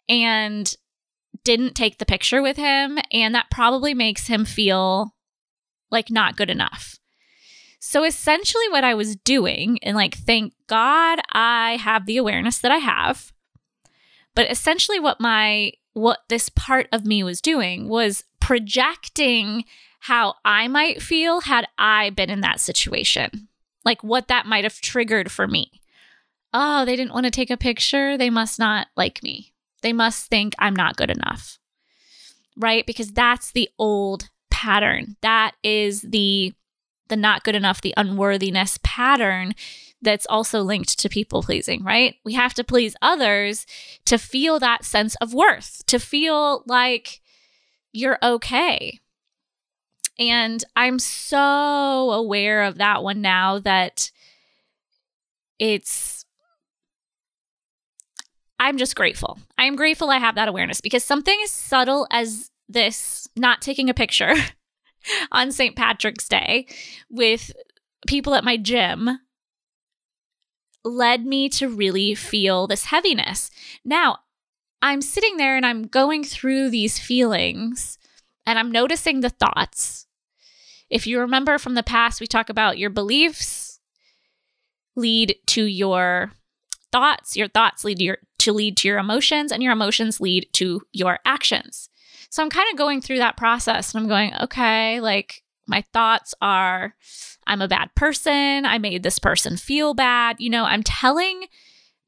and 0.08 0.72
didn't 1.42 1.74
take 1.74 1.98
the 1.98 2.06
picture 2.06 2.40
with 2.40 2.56
him. 2.56 3.00
And 3.10 3.34
that 3.34 3.50
probably 3.50 3.92
makes 3.92 4.28
him 4.28 4.44
feel 4.44 5.16
like 5.90 6.08
not 6.08 6.36
good 6.36 6.48
enough. 6.48 7.00
So 7.80 8.04
essentially, 8.04 8.68
what 8.68 8.84
I 8.84 8.94
was 8.94 9.16
doing, 9.16 9.80
and 9.82 9.96
like, 9.96 10.16
thank 10.16 10.54
God 10.68 11.18
I 11.32 11.76
have 11.76 12.06
the 12.06 12.18
awareness 12.18 12.58
that 12.58 12.70
I 12.70 12.78
have. 12.78 13.32
But 14.36 14.48
essentially, 14.48 15.00
what 15.00 15.20
my 15.20 15.72
what 15.92 16.20
this 16.28 16.48
part 16.50 16.88
of 16.92 17.04
me 17.04 17.24
was 17.24 17.40
doing 17.40 17.88
was 17.88 18.22
projecting 18.38 19.64
how 20.00 20.34
I 20.44 20.68
might 20.68 21.02
feel 21.02 21.40
had 21.40 21.66
I 21.78 22.10
been 22.10 22.30
in 22.30 22.42
that 22.42 22.60
situation, 22.60 23.48
like 23.84 24.04
what 24.04 24.28
that 24.28 24.46
might 24.46 24.62
have 24.62 24.80
triggered 24.80 25.32
for 25.32 25.48
me. 25.48 25.80
Oh, 26.58 26.86
they 26.86 26.96
didn't 26.96 27.12
want 27.12 27.24
to 27.24 27.30
take 27.30 27.50
a 27.50 27.56
picture. 27.58 28.16
They 28.16 28.30
must 28.30 28.58
not 28.58 28.86
like 28.96 29.22
me. 29.22 29.52
They 29.82 29.92
must 29.92 30.28
think 30.28 30.54
I'm 30.58 30.74
not 30.74 30.96
good 30.96 31.10
enough. 31.10 31.58
Right? 32.56 32.86
Because 32.86 33.12
that's 33.12 33.52
the 33.52 33.68
old 33.78 34.30
pattern. 34.50 35.16
That 35.20 35.52
is 35.62 36.00
the 36.00 36.54
the 37.08 37.16
not 37.16 37.44
good 37.44 37.54
enough, 37.54 37.82
the 37.82 37.92
unworthiness 37.96 38.78
pattern 38.82 39.52
that's 40.00 40.26
also 40.26 40.62
linked 40.62 40.98
to 40.98 41.10
people 41.10 41.42
pleasing, 41.42 41.84
right? 41.84 42.14
We 42.24 42.32
have 42.32 42.54
to 42.54 42.64
please 42.64 42.96
others 43.02 43.66
to 44.06 44.16
feel 44.16 44.58
that 44.58 44.84
sense 44.84 45.14
of 45.16 45.34
worth, 45.34 45.84
to 45.86 45.98
feel 45.98 46.64
like 46.66 47.20
you're 47.92 48.18
okay. 48.22 48.98
And 50.18 50.64
I'm 50.74 50.98
so 50.98 52.10
aware 52.12 52.62
of 52.62 52.78
that 52.78 53.02
one 53.02 53.20
now 53.20 53.58
that 53.60 54.10
it's, 55.58 56.15
I'm 58.58 58.78
just 58.78 58.96
grateful. 58.96 59.38
I'm 59.58 59.76
grateful 59.76 60.10
I 60.10 60.18
have 60.18 60.34
that 60.36 60.48
awareness 60.48 60.80
because 60.80 61.04
something 61.04 61.38
as 61.44 61.50
subtle 61.50 62.06
as 62.10 62.50
this 62.68 63.28
not 63.36 63.60
taking 63.60 63.90
a 63.90 63.94
picture 63.94 64.34
on 65.32 65.52
St. 65.52 65.76
Patrick's 65.76 66.28
Day 66.28 66.66
with 67.10 67.52
people 68.06 68.34
at 68.34 68.44
my 68.44 68.56
gym 68.56 69.20
led 70.84 71.26
me 71.26 71.48
to 71.50 71.68
really 71.68 72.14
feel 72.14 72.66
this 72.66 72.86
heaviness. 72.86 73.50
Now, 73.84 74.18
I'm 74.80 75.02
sitting 75.02 75.36
there 75.36 75.56
and 75.56 75.66
I'm 75.66 75.86
going 75.86 76.24
through 76.24 76.70
these 76.70 76.98
feelings 76.98 77.98
and 78.46 78.58
I'm 78.58 78.70
noticing 78.70 79.20
the 79.20 79.30
thoughts. 79.30 80.06
If 80.88 81.06
you 81.06 81.20
remember 81.20 81.58
from 81.58 81.74
the 81.74 81.82
past, 81.82 82.20
we 82.20 82.26
talk 82.26 82.48
about 82.48 82.78
your 82.78 82.90
beliefs 82.90 83.80
lead 84.94 85.36
to 85.46 85.64
your 85.64 86.32
thoughts, 86.92 87.36
your 87.36 87.48
thoughts 87.48 87.84
lead 87.84 87.98
to, 87.98 88.04
your, 88.04 88.18
to 88.38 88.52
lead 88.52 88.76
to 88.78 88.88
your 88.88 88.98
emotions, 88.98 89.52
and 89.52 89.62
your 89.62 89.72
emotions 89.72 90.20
lead 90.20 90.48
to 90.54 90.82
your 90.92 91.18
actions. 91.24 91.88
So 92.30 92.42
I'm 92.42 92.50
kind 92.50 92.68
of 92.70 92.78
going 92.78 93.00
through 93.00 93.18
that 93.18 93.36
process 93.36 93.94
and 93.94 94.02
I'm 94.02 94.08
going, 94.08 94.34
okay, 94.42 95.00
like 95.00 95.42
my 95.66 95.82
thoughts 95.92 96.34
are 96.40 96.94
I'm 97.46 97.62
a 97.62 97.68
bad 97.68 97.94
person. 97.94 98.66
I 98.66 98.78
made 98.78 99.02
this 99.02 99.18
person 99.18 99.56
feel 99.56 99.94
bad. 99.94 100.36
You 100.38 100.50
know, 100.50 100.64
I'm 100.64 100.82
telling 100.82 101.46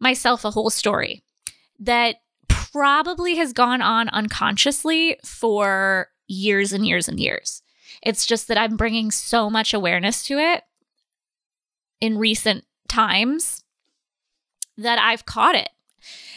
myself 0.01 0.45
a 0.45 0.51
whole 0.51 0.71
story 0.71 1.23
that 1.79 2.17
probably 2.49 3.37
has 3.37 3.53
gone 3.53 3.81
on 3.81 4.09
unconsciously 4.09 5.19
for 5.25 6.09
years 6.27 6.73
and 6.73 6.87
years 6.87 7.09
and 7.09 7.19
years. 7.21 7.63
It's 8.03 8.27
just 8.27 8.49
that 8.49 8.59
I'm 8.59 8.77
bringing 8.77 9.11
so 9.11 9.49
much 9.49 9.73
awareness 9.73 10.23
to 10.25 10.39
it 10.39 10.63
in 12.01 12.19
recent 12.19 12.65
times 12.89 13.65
that 14.79 14.99
I've 14.99 15.27
caught 15.27 15.55
it. 15.55 15.69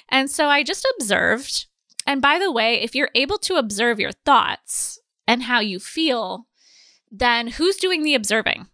And 0.10 0.30
so 0.30 0.48
I 0.48 0.64
just 0.64 0.86
observed 0.98 1.68
And 2.06 2.22
by 2.22 2.40
the 2.40 2.52
way, 2.52 2.82
if 2.82 2.96
you're 2.96 3.12
able 3.16 3.38
to 3.40 3.56
observe 3.56 4.00
your 4.00 4.12
thoughts 4.12 5.00
and 5.28 5.44
how 5.44 5.60
you 5.60 5.80
feel, 5.80 6.48
then 7.12 7.48
who's 7.48 7.78
doing 7.78 8.04
the 8.04 8.16
observing? 8.16 8.68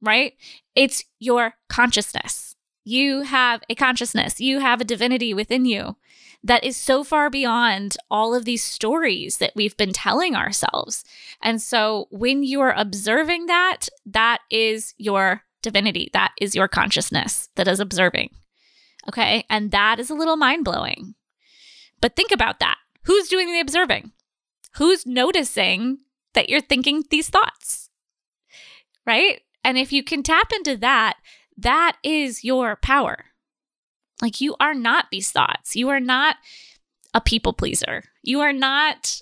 Right? 0.00 0.34
It's 0.74 1.04
your 1.18 1.54
consciousness. 1.68 2.56
You 2.84 3.22
have 3.22 3.62
a 3.70 3.74
consciousness, 3.74 4.40
you 4.40 4.60
have 4.60 4.80
a 4.80 4.84
divinity 4.84 5.32
within 5.32 5.64
you 5.64 5.96
that 6.42 6.62
is 6.62 6.76
so 6.76 7.02
far 7.02 7.30
beyond 7.30 7.96
all 8.10 8.34
of 8.34 8.44
these 8.44 8.62
stories 8.62 9.38
that 9.38 9.52
we've 9.56 9.76
been 9.78 9.94
telling 9.94 10.36
ourselves. 10.36 11.02
And 11.40 11.62
so 11.62 12.08
when 12.10 12.42
you 12.42 12.60
are 12.60 12.74
observing 12.76 13.46
that, 13.46 13.88
that 14.04 14.40
is 14.50 14.92
your 14.98 15.44
divinity, 15.62 16.10
that 16.12 16.32
is 16.38 16.54
your 16.54 16.68
consciousness 16.68 17.48
that 17.54 17.66
is 17.66 17.80
observing. 17.80 18.28
Okay. 19.08 19.44
And 19.50 19.70
that 19.70 20.00
is 20.00 20.10
a 20.10 20.14
little 20.14 20.36
mind 20.36 20.64
blowing. 20.64 21.14
But 22.00 22.16
think 22.16 22.32
about 22.32 22.60
that. 22.60 22.78
Who's 23.04 23.28
doing 23.28 23.52
the 23.52 23.60
observing? 23.60 24.12
Who's 24.76 25.06
noticing 25.06 25.98
that 26.34 26.48
you're 26.48 26.60
thinking 26.60 27.04
these 27.10 27.28
thoughts? 27.28 27.90
Right? 29.06 29.42
And 29.62 29.78
if 29.78 29.92
you 29.92 30.02
can 30.02 30.22
tap 30.22 30.52
into 30.52 30.76
that, 30.78 31.16
that 31.56 31.96
is 32.02 32.44
your 32.44 32.76
power. 32.76 33.26
Like 34.20 34.40
you 34.40 34.56
are 34.60 34.74
not 34.74 35.06
these 35.10 35.30
thoughts. 35.30 35.76
You 35.76 35.88
are 35.90 36.00
not 36.00 36.36
a 37.12 37.20
people 37.20 37.52
pleaser. 37.52 38.04
You 38.22 38.40
are 38.40 38.52
not 38.52 39.20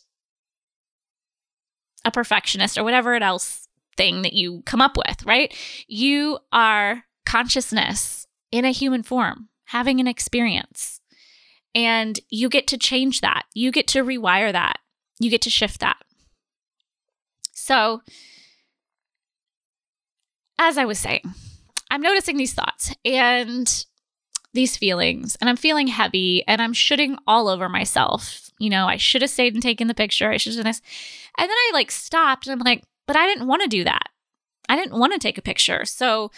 a 2.04 2.10
perfectionist 2.10 2.78
or 2.78 2.84
whatever 2.84 3.14
else 3.14 3.68
thing 3.96 4.22
that 4.22 4.32
you 4.32 4.62
come 4.64 4.80
up 4.80 4.96
with, 4.96 5.24
right? 5.24 5.54
You 5.86 6.38
are 6.52 7.04
consciousness 7.26 8.26
in 8.50 8.64
a 8.64 8.70
human 8.70 9.02
form, 9.02 9.48
having 9.72 10.00
an 10.00 10.06
experience. 10.06 11.00
And 11.74 12.20
you 12.28 12.50
get 12.50 12.66
to 12.68 12.78
change 12.78 13.22
that. 13.22 13.44
You 13.54 13.72
get 13.72 13.88
to 13.88 14.04
rewire 14.04 14.52
that. 14.52 14.78
You 15.18 15.30
get 15.30 15.40
to 15.42 15.50
shift 15.50 15.80
that. 15.80 15.96
So, 17.54 18.02
as 20.58 20.76
I 20.76 20.84
was 20.84 20.98
saying, 20.98 21.22
I'm 21.90 22.02
noticing 22.02 22.36
these 22.36 22.52
thoughts 22.52 22.94
and 23.04 23.86
these 24.52 24.76
feelings, 24.76 25.36
and 25.40 25.48
I'm 25.48 25.56
feeling 25.56 25.86
heavy 25.86 26.46
and 26.46 26.60
I'm 26.60 26.74
shooting 26.74 27.16
all 27.26 27.48
over 27.48 27.70
myself. 27.70 28.50
You 28.58 28.68
know, 28.68 28.86
I 28.86 28.98
should 28.98 29.22
have 29.22 29.30
stayed 29.30 29.54
and 29.54 29.62
taken 29.62 29.88
the 29.88 29.94
picture. 29.94 30.30
I 30.30 30.36
should 30.36 30.52
have 30.52 30.64
done 30.64 30.70
this. 30.70 30.82
And 31.38 31.48
then 31.48 31.56
I 31.56 31.70
like 31.72 31.90
stopped 31.90 32.46
and 32.46 32.52
I'm 32.52 32.64
like, 32.64 32.84
but 33.06 33.16
I 33.16 33.26
didn't 33.26 33.46
want 33.46 33.62
to 33.62 33.68
do 33.68 33.84
that. 33.84 34.08
I 34.68 34.76
didn't 34.76 34.98
want 34.98 35.14
to 35.14 35.18
take 35.18 35.38
a 35.38 35.42
picture. 35.42 35.84
So 35.86 36.30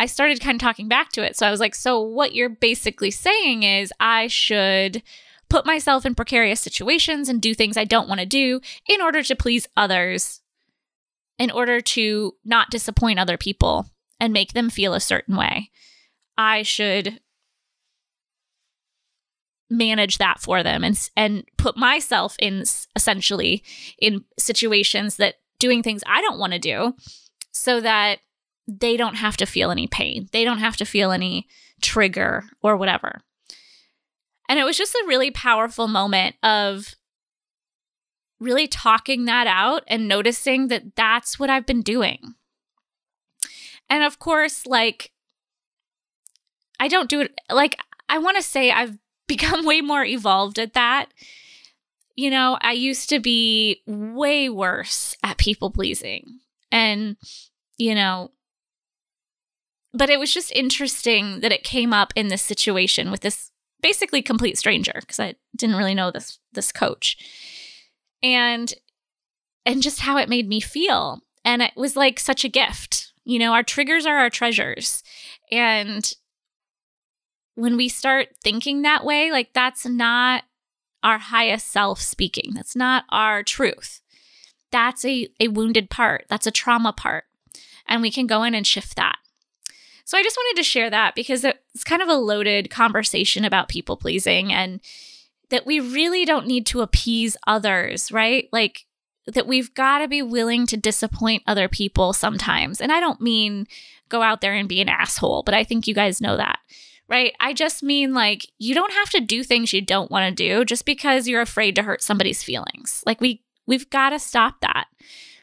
I 0.00 0.06
started 0.06 0.40
kind 0.40 0.56
of 0.56 0.62
talking 0.62 0.88
back 0.88 1.10
to 1.10 1.22
it. 1.22 1.36
So 1.36 1.46
I 1.46 1.50
was 1.50 1.60
like, 1.60 1.74
so 1.74 2.00
what 2.00 2.34
you're 2.34 2.48
basically 2.48 3.10
saying 3.10 3.64
is 3.64 3.92
I 4.00 4.28
should 4.28 5.02
put 5.50 5.66
myself 5.66 6.06
in 6.06 6.14
precarious 6.14 6.58
situations 6.58 7.28
and 7.28 7.38
do 7.38 7.52
things 7.52 7.76
I 7.76 7.84
don't 7.84 8.08
want 8.08 8.20
to 8.20 8.26
do 8.26 8.62
in 8.88 9.02
order 9.02 9.22
to 9.22 9.36
please 9.36 9.68
others, 9.76 10.40
in 11.38 11.50
order 11.50 11.82
to 11.82 12.32
not 12.46 12.70
disappoint 12.70 13.18
other 13.18 13.36
people 13.36 13.90
and 14.18 14.32
make 14.32 14.54
them 14.54 14.70
feel 14.70 14.94
a 14.94 15.00
certain 15.00 15.36
way. 15.36 15.70
I 16.38 16.62
should 16.62 17.20
manage 19.68 20.16
that 20.16 20.40
for 20.40 20.62
them 20.62 20.82
and 20.82 21.10
and 21.14 21.44
put 21.58 21.76
myself 21.76 22.36
in 22.40 22.64
essentially 22.96 23.62
in 23.98 24.24
situations 24.38 25.16
that 25.16 25.34
doing 25.58 25.82
things 25.82 26.02
I 26.06 26.22
don't 26.22 26.38
want 26.38 26.54
to 26.54 26.58
do 26.58 26.94
so 27.52 27.82
that 27.82 28.20
they 28.78 28.96
don't 28.96 29.16
have 29.16 29.36
to 29.38 29.46
feel 29.46 29.70
any 29.70 29.86
pain. 29.86 30.28
They 30.32 30.44
don't 30.44 30.58
have 30.58 30.76
to 30.76 30.84
feel 30.84 31.10
any 31.10 31.48
trigger 31.80 32.44
or 32.62 32.76
whatever. 32.76 33.22
And 34.48 34.58
it 34.58 34.64
was 34.64 34.76
just 34.76 34.94
a 34.94 35.04
really 35.06 35.30
powerful 35.30 35.88
moment 35.88 36.36
of 36.42 36.94
really 38.38 38.66
talking 38.66 39.26
that 39.26 39.46
out 39.46 39.82
and 39.86 40.08
noticing 40.08 40.68
that 40.68 40.96
that's 40.96 41.38
what 41.38 41.50
I've 41.50 41.66
been 41.66 41.82
doing. 41.82 42.34
And 43.88 44.02
of 44.04 44.18
course, 44.18 44.66
like, 44.66 45.12
I 46.78 46.88
don't 46.88 47.10
do 47.10 47.20
it, 47.22 47.40
like, 47.50 47.76
I 48.08 48.18
want 48.18 48.36
to 48.36 48.42
say 48.42 48.70
I've 48.70 48.98
become 49.28 49.64
way 49.64 49.80
more 49.80 50.04
evolved 50.04 50.58
at 50.58 50.74
that. 50.74 51.12
You 52.16 52.30
know, 52.30 52.58
I 52.60 52.72
used 52.72 53.08
to 53.10 53.20
be 53.20 53.82
way 53.86 54.48
worse 54.48 55.16
at 55.22 55.38
people 55.38 55.70
pleasing. 55.70 56.40
And, 56.72 57.16
you 57.78 57.94
know, 57.94 58.32
but 59.92 60.10
it 60.10 60.18
was 60.18 60.32
just 60.32 60.52
interesting 60.52 61.40
that 61.40 61.52
it 61.52 61.64
came 61.64 61.92
up 61.92 62.12
in 62.16 62.28
this 62.28 62.42
situation 62.42 63.10
with 63.10 63.20
this 63.20 63.50
basically 63.82 64.22
complete 64.22 64.58
stranger 64.58 64.92
because 65.00 65.18
I 65.18 65.34
didn't 65.56 65.76
really 65.76 65.94
know 65.94 66.10
this 66.10 66.38
this 66.52 66.72
coach. 66.72 67.16
And 68.22 68.72
and 69.66 69.82
just 69.82 70.00
how 70.00 70.16
it 70.16 70.28
made 70.28 70.48
me 70.48 70.60
feel. 70.60 71.20
And 71.44 71.62
it 71.62 71.72
was 71.76 71.96
like 71.96 72.18
such 72.20 72.44
a 72.44 72.48
gift. 72.48 73.12
You 73.24 73.38
know, 73.38 73.52
our 73.52 73.62
triggers 73.62 74.06
are 74.06 74.18
our 74.18 74.30
treasures. 74.30 75.02
And 75.50 76.12
when 77.54 77.76
we 77.76 77.88
start 77.88 78.28
thinking 78.42 78.82
that 78.82 79.04
way, 79.04 79.30
like 79.30 79.52
that's 79.52 79.86
not 79.86 80.44
our 81.02 81.18
highest 81.18 81.68
self 81.68 82.00
speaking. 82.00 82.52
That's 82.54 82.76
not 82.76 83.04
our 83.10 83.42
truth. 83.42 84.00
That's 84.70 85.04
a, 85.04 85.28
a 85.40 85.48
wounded 85.48 85.90
part. 85.90 86.26
That's 86.28 86.46
a 86.46 86.52
trauma 86.52 86.92
part. 86.92 87.24
And 87.86 88.02
we 88.02 88.10
can 88.10 88.26
go 88.26 88.42
in 88.42 88.54
and 88.54 88.66
shift 88.66 88.96
that. 88.96 89.16
So 90.10 90.18
I 90.18 90.24
just 90.24 90.36
wanted 90.36 90.60
to 90.60 90.64
share 90.64 90.90
that 90.90 91.14
because 91.14 91.44
it's 91.44 91.84
kind 91.84 92.02
of 92.02 92.08
a 92.08 92.16
loaded 92.16 92.68
conversation 92.68 93.44
about 93.44 93.68
people 93.68 93.96
pleasing 93.96 94.52
and 94.52 94.80
that 95.50 95.66
we 95.66 95.78
really 95.78 96.24
don't 96.24 96.48
need 96.48 96.66
to 96.66 96.80
appease 96.80 97.36
others, 97.46 98.10
right? 98.10 98.48
Like 98.50 98.86
that 99.28 99.46
we've 99.46 99.72
got 99.72 100.00
to 100.00 100.08
be 100.08 100.20
willing 100.20 100.66
to 100.66 100.76
disappoint 100.76 101.44
other 101.46 101.68
people 101.68 102.12
sometimes. 102.12 102.80
And 102.80 102.90
I 102.90 102.98
don't 102.98 103.20
mean 103.20 103.68
go 104.08 104.20
out 104.20 104.40
there 104.40 104.52
and 104.52 104.68
be 104.68 104.80
an 104.80 104.88
asshole, 104.88 105.44
but 105.44 105.54
I 105.54 105.62
think 105.62 105.86
you 105.86 105.94
guys 105.94 106.20
know 106.20 106.36
that. 106.36 106.58
Right? 107.08 107.32
I 107.38 107.52
just 107.52 107.80
mean 107.80 108.12
like 108.12 108.50
you 108.58 108.74
don't 108.74 108.92
have 108.92 109.10
to 109.10 109.20
do 109.20 109.44
things 109.44 109.72
you 109.72 109.80
don't 109.80 110.10
want 110.10 110.28
to 110.28 110.48
do 110.48 110.64
just 110.64 110.86
because 110.86 111.28
you're 111.28 111.40
afraid 111.40 111.76
to 111.76 111.84
hurt 111.84 112.02
somebody's 112.02 112.42
feelings. 112.42 113.04
Like 113.06 113.20
we 113.20 113.44
we've 113.64 113.88
got 113.90 114.10
to 114.10 114.18
stop 114.18 114.60
that. 114.62 114.88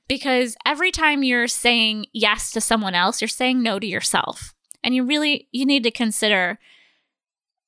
Because 0.09 0.57
every 0.65 0.91
time 0.91 1.23
you're 1.23 1.47
saying 1.47 2.07
yes 2.11 2.51
to 2.51 2.59
someone 2.59 2.95
else, 2.95 3.21
you're 3.21 3.29
saying 3.29 3.63
no 3.63 3.79
to 3.79 3.87
yourself 3.87 4.53
and 4.83 4.95
you 4.95 5.05
really 5.05 5.47
you 5.51 5.65
need 5.65 5.83
to 5.83 5.91
consider 5.91 6.59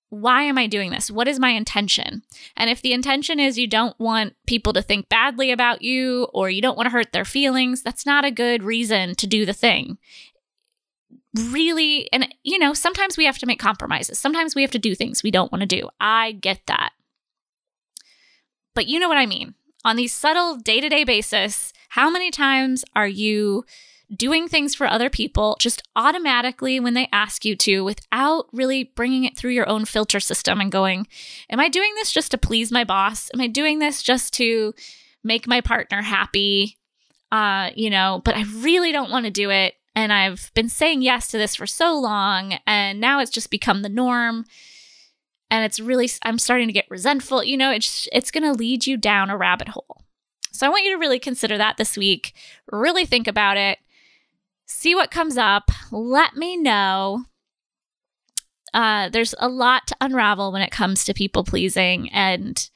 why 0.09 0.41
am 0.43 0.57
I 0.57 0.65
doing 0.65 0.89
this? 0.89 1.11
What 1.11 1.27
is 1.27 1.39
my 1.39 1.49
intention? 1.49 2.23
And 2.57 2.69
if 2.69 2.81
the 2.81 2.93
intention 2.93 3.39
is 3.39 3.59
you 3.59 3.67
don't 3.67 3.97
want 3.99 4.33
people 4.47 4.73
to 4.73 4.81
think 4.81 5.07
badly 5.07 5.51
about 5.51 5.83
you 5.83 6.27
or 6.33 6.49
you 6.49 6.61
don't 6.61 6.75
want 6.75 6.87
to 6.87 6.91
hurt 6.91 7.11
their 7.11 7.25
feelings, 7.25 7.83
that's 7.83 8.05
not 8.05 8.25
a 8.25 8.31
good 8.31 8.63
reason 8.63 9.13
to 9.15 9.27
do 9.27 9.45
the 9.45 9.53
thing. 9.53 9.99
Really, 11.35 12.11
and 12.11 12.33
you 12.43 12.57
know, 12.57 12.73
sometimes 12.73 13.17
we 13.17 13.25
have 13.25 13.37
to 13.37 13.45
make 13.45 13.59
compromises. 13.59 14.17
Sometimes 14.17 14.55
we 14.55 14.63
have 14.63 14.71
to 14.71 14.79
do 14.79 14.95
things 14.95 15.21
we 15.21 15.29
don't 15.29 15.51
want 15.51 15.61
to 15.61 15.67
do. 15.67 15.89
I 15.99 16.31
get 16.31 16.61
that. 16.65 16.91
But 18.73 18.87
you 18.87 18.99
know 18.99 19.09
what 19.09 19.17
I 19.19 19.27
mean. 19.27 19.53
On 19.85 19.95
these 19.95 20.13
subtle 20.13 20.57
day 20.57 20.81
to 20.81 20.89
day 20.89 21.03
basis, 21.03 21.71
how 21.89 22.09
many 22.09 22.31
times 22.31 22.83
are 22.95 23.07
you 23.07 23.63
doing 24.15 24.47
things 24.47 24.73
for 24.73 24.87
other 24.87 25.09
people 25.09 25.55
just 25.59 25.81
automatically 25.95 26.79
when 26.79 26.93
they 26.93 27.07
ask 27.11 27.45
you 27.45 27.55
to 27.55 27.83
without 27.83 28.47
really 28.51 28.85
bringing 28.95 29.23
it 29.23 29.37
through 29.37 29.51
your 29.51 29.69
own 29.69 29.85
filter 29.85 30.19
system 30.19 30.59
and 30.59 30.71
going, 30.71 31.07
Am 31.49 31.59
I 31.59 31.69
doing 31.69 31.93
this 31.95 32.11
just 32.11 32.31
to 32.31 32.37
please 32.37 32.71
my 32.71 32.83
boss? 32.83 33.29
Am 33.33 33.41
I 33.41 33.47
doing 33.47 33.79
this 33.79 34.01
just 34.01 34.33
to 34.33 34.73
make 35.23 35.47
my 35.47 35.61
partner 35.61 36.01
happy? 36.01 36.77
Uh, 37.31 37.69
you 37.75 37.89
know, 37.89 38.21
but 38.25 38.35
I 38.35 38.43
really 38.57 38.91
don't 38.91 39.11
want 39.11 39.25
to 39.25 39.31
do 39.31 39.49
it. 39.51 39.75
And 39.95 40.11
I've 40.13 40.51
been 40.53 40.69
saying 40.69 41.01
yes 41.01 41.27
to 41.29 41.37
this 41.37 41.55
for 41.55 41.67
so 41.67 41.93
long, 41.93 42.57
and 42.65 43.01
now 43.01 43.19
it's 43.19 43.31
just 43.31 43.51
become 43.51 43.81
the 43.81 43.89
norm. 43.89 44.45
And 45.51 45.65
it's 45.65 45.79
really, 45.79 46.09
I'm 46.23 46.39
starting 46.39 46.67
to 46.67 46.73
get 46.73 46.89
resentful. 46.89 47.43
You 47.43 47.57
know, 47.57 47.71
it's 47.71 48.07
it's 48.13 48.31
going 48.31 48.43
to 48.43 48.53
lead 48.53 48.87
you 48.87 48.97
down 48.97 49.29
a 49.29 49.37
rabbit 49.37 49.69
hole. 49.69 50.03
So 50.51 50.65
I 50.65 50.69
want 50.69 50.85
you 50.85 50.91
to 50.93 50.99
really 50.99 51.19
consider 51.19 51.57
that 51.57 51.77
this 51.77 51.97
week. 51.97 52.33
Really 52.71 53.05
think 53.05 53.27
about 53.27 53.57
it 53.57 53.79
see 54.69 54.93
what 54.93 55.12
comes 55.12 55.36
up. 55.36 55.71
Let 55.91 56.36
me 56.36 56.55
know. 56.55 57.25
Uh, 58.71 59.10
there's 59.10 59.34
a 59.39 59.49
lot 59.49 59.88
to 59.88 59.95
unravel 59.99 60.51
when 60.51 60.62
it 60.62 60.71
comes 60.71 61.03
to 61.03 61.13
people 61.13 61.43
pleasing. 61.43 62.10
And 62.12 62.69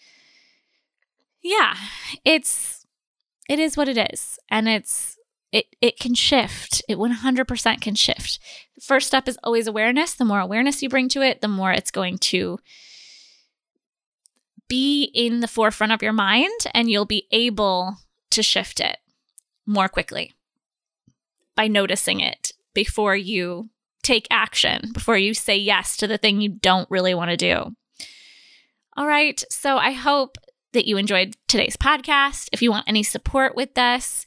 yeah, 1.43 1.75
it's, 2.25 2.85
it 3.47 3.59
is 3.59 3.77
what 3.77 3.87
it 3.87 4.11
is. 4.11 4.39
And 4.49 4.67
it's, 4.67 5.17
it, 5.51 5.67
it 5.81 5.99
can 5.99 6.15
shift. 6.15 6.81
It 6.89 6.97
100% 6.97 7.81
can 7.81 7.93
shift. 7.93 8.39
The 8.73 8.81
first 8.81 9.05
step 9.05 9.27
is 9.27 9.37
always 9.43 9.67
awareness. 9.67 10.15
The 10.15 10.25
more 10.25 10.39
awareness 10.39 10.81
you 10.81 10.89
bring 10.89 11.09
to 11.09 11.21
it, 11.21 11.41
the 11.41 11.47
more 11.47 11.71
it's 11.71 11.91
going 11.91 12.17
to 12.17 12.57
be 14.67 15.03
in 15.13 15.41
the 15.41 15.47
forefront 15.47 15.93
of 15.93 16.01
your 16.01 16.13
mind 16.13 16.59
and 16.73 16.89
you'll 16.89 17.05
be 17.05 17.27
able 17.31 17.97
to 18.31 18.41
shift 18.41 18.79
it 18.79 18.97
more 19.67 19.87
quickly 19.87 20.33
by 21.55 21.67
noticing 21.67 22.19
it 22.19 22.51
before 22.73 23.15
you 23.15 23.69
take 24.01 24.27
action, 24.29 24.91
before 24.93 25.17
you 25.17 25.33
say 25.33 25.57
yes 25.57 25.97
to 25.97 26.07
the 26.07 26.17
thing 26.17 26.41
you 26.41 26.49
don't 26.49 26.89
really 26.91 27.13
want 27.13 27.31
to 27.31 27.37
do. 27.37 27.75
All 28.95 29.07
right. 29.07 29.43
So 29.49 29.77
I 29.77 29.91
hope 29.91 30.37
that 30.73 30.85
you 30.85 30.97
enjoyed 30.97 31.35
today's 31.47 31.77
podcast. 31.77 32.49
If 32.51 32.61
you 32.61 32.71
want 32.71 32.87
any 32.87 33.03
support 33.03 33.55
with 33.55 33.73
this, 33.75 34.25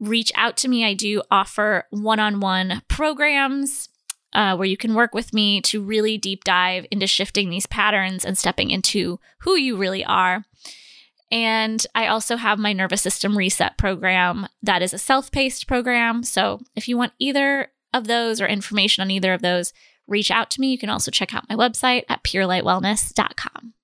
reach 0.00 0.32
out 0.34 0.56
to 0.58 0.68
me. 0.68 0.84
I 0.84 0.94
do 0.94 1.22
offer 1.30 1.84
one 1.90 2.20
on 2.20 2.40
one 2.40 2.82
programs 2.88 3.88
uh, 4.32 4.56
where 4.56 4.66
you 4.66 4.76
can 4.76 4.94
work 4.94 5.14
with 5.14 5.32
me 5.32 5.60
to 5.62 5.82
really 5.82 6.18
deep 6.18 6.44
dive 6.44 6.86
into 6.90 7.06
shifting 7.06 7.48
these 7.48 7.66
patterns 7.66 8.24
and 8.24 8.36
stepping 8.36 8.70
into 8.70 9.18
who 9.40 9.56
you 9.56 9.76
really 9.76 10.04
are. 10.04 10.44
And 11.30 11.84
I 11.94 12.06
also 12.06 12.36
have 12.36 12.58
my 12.58 12.72
nervous 12.72 13.02
system 13.02 13.36
reset 13.36 13.76
program 13.76 14.46
that 14.62 14.82
is 14.82 14.94
a 14.94 14.98
self 14.98 15.30
paced 15.30 15.66
program. 15.66 16.22
So 16.22 16.60
if 16.74 16.88
you 16.88 16.96
want 16.96 17.12
either 17.18 17.72
of 17.92 18.06
those 18.06 18.40
or 18.40 18.46
information 18.46 19.02
on 19.02 19.10
either 19.10 19.32
of 19.32 19.42
those, 19.42 19.72
reach 20.06 20.30
out 20.30 20.50
to 20.52 20.60
me. 20.60 20.70
You 20.70 20.78
can 20.78 20.90
also 20.90 21.10
check 21.10 21.34
out 21.34 21.48
my 21.48 21.56
website 21.56 22.04
at 22.08 22.22
purelightwellness.com. 22.22 23.74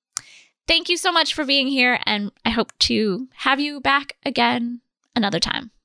Thank 0.69 0.89
you 0.89 0.97
so 0.97 1.11
much 1.11 1.35
for 1.35 1.45
being 1.45 1.67
here, 1.67 1.99
and 2.07 2.31
I 2.45 2.51
hope 2.51 2.73
to 2.81 3.29
have 3.35 3.59
you 3.59 3.81
back 3.81 4.17
again 4.25 4.81
another 5.17 5.41
time. 5.41 5.73